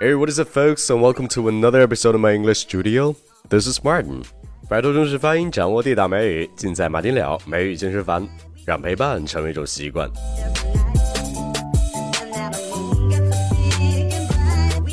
[0.00, 3.14] Hey, what is up, folks, and welcome to another episode of my English studio.
[3.48, 4.24] This is Martin.
[4.68, 8.28] 摆脱中式发音，掌握地道美语，尽在马丁了美语健身房，
[8.66, 10.10] 让陪伴成为一种习惯。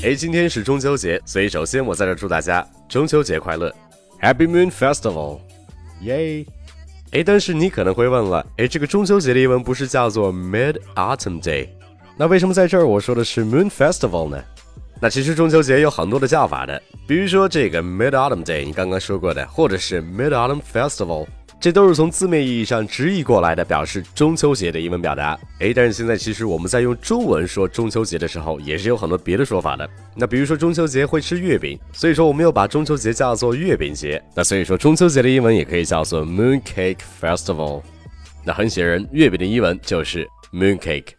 [0.04, 3.74] 哎，今天是中秋节，所以首先我在这祝大家中秋节快乐
[4.22, 5.40] ，Happy Moon Festival，
[6.02, 6.46] 耶！
[7.10, 11.70] 哎，但是你可能会问了，哎，这个中秋节的英文不是叫做 Mid Autumn Day？
[12.18, 14.44] 那为什么在这儿我说的是 Moon Festival 呢？
[15.04, 21.26] 那其实中秋节有很多的叫法的，比如说这个 Mid Autumn Day，你刚刚说过的，或者是 Mid Autumn Festival，
[21.60, 25.36] 这都是从字面意义上直译过来的，表示中秋节的英文表达。
[25.60, 29.90] 哎，但是现在其实我们在用中文说中秋节的时候，也是有很多别的说法的。
[30.16, 34.24] 那比如说中秋节会吃月饼，所以说我们又把中秋节叫做月饼节。
[34.36, 37.82] 那所以说中秋节的英文也可以叫做 Moon Cake Festival。
[38.46, 41.14] 那很显然，月饼的英文就是 Moon Cake。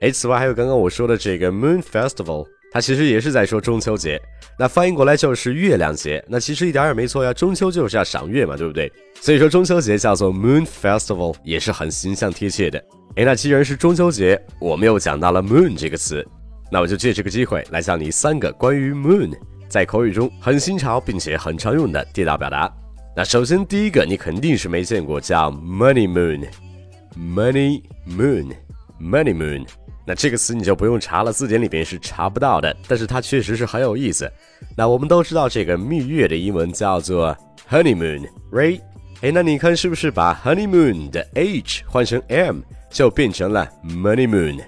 [0.00, 2.46] 哎，此外还有刚刚我说的这个 Moon Festival。
[2.70, 4.20] 它其实也是在说中秋节，
[4.58, 6.22] 那翻译过来就是月亮节。
[6.28, 8.92] 那其实一点也没错呀，中秋就是要赏月嘛，对不对？
[9.20, 12.78] 所以说中秋节叫做 Moon Festival 也是很形象贴切的。
[13.16, 16.24] 诶，那既然是中秋节，我们又讲到了 Moon 这个词，
[16.70, 19.32] 那我就借这个机会来教你三个关于 Moon
[19.68, 22.70] 在口语中很新潮并且很常用的地道表达。
[23.16, 29.66] 那首先第一个你肯定是没见过，叫 Money Moon，Money Moon，Money Moon。
[30.08, 34.32] 那这个词你就不用查了，字典里边是查不到的，但是它确实是很有意思。
[34.74, 37.36] 那我们都知道这个蜜月的英文叫做
[37.68, 38.80] honeymoon，right？
[39.20, 44.58] 哎，那你看是不是把 honeymoon 的 h 换成 m 就变成了 money moon？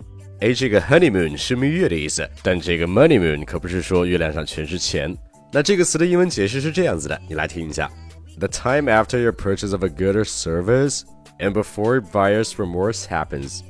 [0.41, 5.17] 哎，这个 honeymoon 是蜜月的意思，但这个 money moon 可不是说月亮上全是钱。
[5.51, 7.91] 那这个词的英文解释是这样子的，你来听一下
[8.39, 11.01] ：The time after your purchase of a good or service
[11.39, 13.61] and before buyer's remorse happens。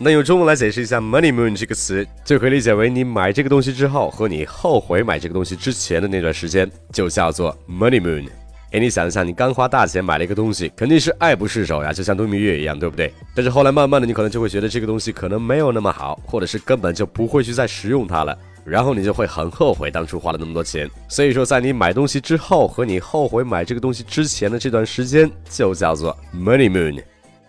[0.00, 8.28] 那用中文来解释一下 “money moon” 这个词，就可以理解为你买这个东西之后和你后悔买这个东西之前的那段时间，就叫做 “money moon”。
[8.70, 13.12] 哎，你想一想，你刚花大钱买了一个东西，肯定是爱不释手呀，就像度蜜月一样，对不对？
[13.34, 20.88] 但是后来慢慢的，你可能就会觉得这个东西可能没有那么好，或者是根本就不会去再使用它了，然后你就会很后悔当初花了那么多钱。
[21.08, 27.02] 所以说，在你买东西之后和你后悔买这个东西之前的这段时间，就叫做 “money moon”。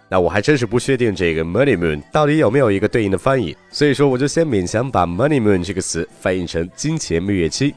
[0.08, 7.75] 那我还真是不确定这个 money moon 到底有没有一个对应的翻译，所以说我就先勉强把 money moon 这个词翻译成金钱蜜月期。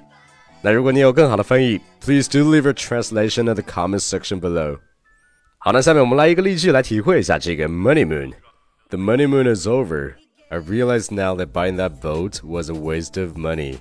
[0.61, 4.77] 那如果你有更好的翻译，please do leave a translation in the comment section below。
[5.59, 10.13] 好，那下面我们来一个例句来体会一下这个 money moon。The money moon is over.
[10.49, 13.79] I realize now that buying that boat was a waste of money.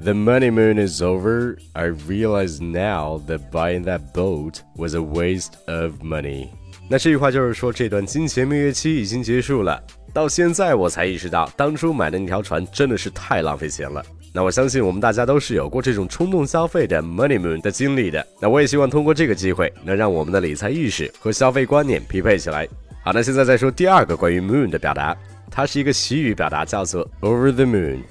[0.00, 1.56] The money moon is over.
[1.72, 6.52] I realize now that buying that boat was a waste of money.
[6.93, 9.83] 那这句话就是说，这段金钱蜜月期已经结束了。
[10.13, 14.05] 到现在我才意识到，当初买的那条船真的是太浪费钱了。
[14.31, 18.23] 那我相信我们大家都是有过这种冲动消费的 money moon 的经历的。
[18.39, 22.69] 那我也希望通过这个机会，能让我们的理财意识和消费观念匹配起来。
[23.03, 25.17] 好，那现在再说第二个关于 moon 的表达，
[25.49, 28.01] 它是一个习语表达，叫做 over the moon。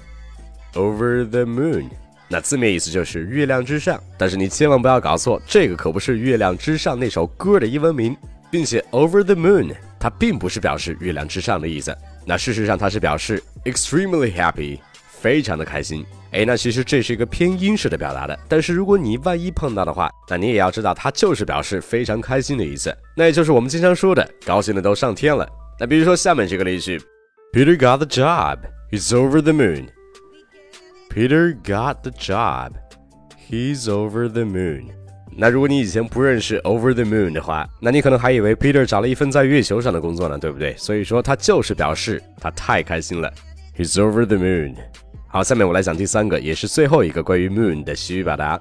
[0.73, 1.85] over the moon，
[2.27, 3.97] 那字面意思就是月亮之上。
[4.17, 8.13] 但是你千万不要搞错，这个可不是月亮之上那首歌的英文名。
[8.53, 11.97] 并且 over the moon，它并不是表示月亮之上的意思。
[12.23, 16.05] 那事实上它是表示 extremely happy，非常的开心。
[16.33, 18.39] 哎，那其实这是一个偏英式的表达的。
[18.47, 22.95] 但是如果你万一碰到的话，那你也要知道它就是表示非常开心的意思。
[23.15, 25.49] 那也就是我们经常说的高兴的都上天了。
[25.79, 27.01] 那比如说下面这个例句
[27.53, 28.59] ：Peter got the job.
[28.91, 29.87] He's over the moon.
[31.09, 32.73] Peter got the job.
[33.49, 34.91] He's over the moon.
[35.37, 40.75] 那如果你以前不认识 Over the Moon 的话，那你可能还以为 Peter 找了一份在月球上的工作呢，对不对？
[40.77, 43.31] 所以说他就是表示他太开心了
[43.77, 44.75] ，He's over the moon。
[45.27, 48.59] 好，下面我来讲第三个，也是最后一个关于 Moon 的习语表达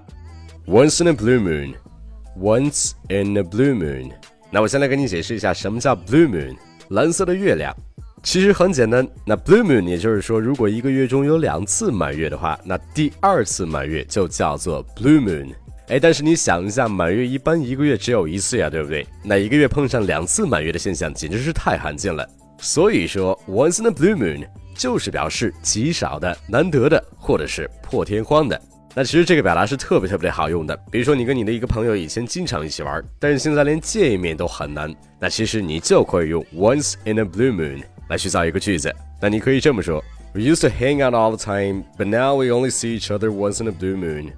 [0.67, 4.11] ，Once in a blue moon，Once in a blue moon。
[4.51, 6.57] 那我先来跟你解释一下什么叫 Blue Moon，
[6.91, 7.75] 蓝色的月亮。
[8.23, 15.53] 其实很简单，那 Blue Moon 也就是说，如果一个月中有两次满月的话，那第二次满月就叫做 Blue Moon。
[15.93, 19.07] 哎，但是你想一下，满月一般一个月只有一次呀，对不对？
[19.23, 22.27] 那一个月碰上两次满月的现象，简直是太罕见了。
[22.57, 24.43] 所以说，once in a blue moon
[24.75, 28.59] 就是表示极少的、难得的，或者是破天荒的。
[28.95, 30.75] 那其实这个表达是特别特别好用的。
[30.91, 34.91] 比如说，你跟你的一个朋友以前经常一起玩，但是现在连见一面都很难，
[35.21, 38.91] 那其实你就可以用 once in a blue moon 来去造一个句子。
[39.21, 40.03] 那你可以这么说
[40.33, 43.63] ：We used to hang out all the time, but now we only see each other once
[43.63, 44.33] in a blue moon.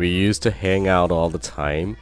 [0.00, 1.94] We used to hang out all the time,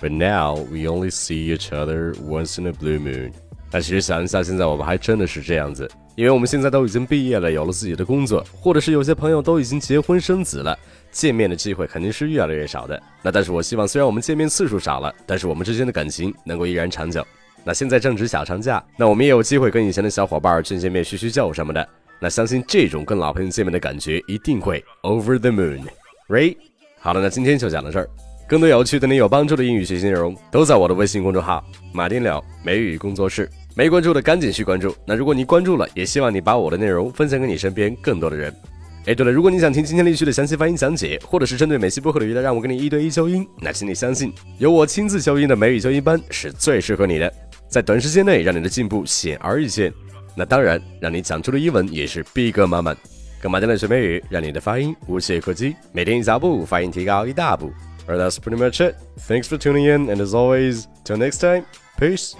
[0.00, 3.30] but now we only see each other once in a blue moon.
[3.70, 10.76] 但其实想一下，现在我们还真的是这样子，因为我们现在都已经毕业了，有了自己的工作，或者是有些朋友都已经结婚生子了，
[11.12, 13.00] 见面的机会肯定是越来越少的。
[13.22, 17.24] 那但是我希望，虽然我们见面次数少了，但是我们之间的感情能够依然长久。
[17.62, 21.88] 那现在正值小长假，那我们也有机会跟以前的小伙伴见见面、叙叙旧什么的。
[22.18, 26.56] 那相信这种跟老朋友见面的感觉一定会 over the moon，right？
[27.04, 28.08] 好了，那今天就讲到这儿。
[28.48, 31.62] 更多有趣对你有帮助的英语学习内容，都在我的微信公众号
[31.92, 33.46] “马丁了美语工作室”。
[33.76, 34.96] 没关注的赶紧去关注。
[35.06, 38.50] 那如果你关注了，也希望你把我的内容分享给你身边更多的人。
[39.04, 47.30] 哎，对了，如果你想听今天例句的详细发音讲解，或者是针对美西播客的语的让我给你一对一修音，那请你相信，由我亲自修音的美语修音班是最适合你的，
[47.68, 49.92] 在短时间内让你的进步显而易见。
[50.34, 52.96] 那当然，让你讲出的英文也是逼格满满。
[53.43, 57.71] 跟马丁来学美语，让你的发音无懈可击，每天一小步，发音提高一大步。
[58.07, 58.95] Alright, that's pretty much it.
[59.27, 61.63] Thanks for tuning in, and as always, till next time,
[61.97, 62.33] peace.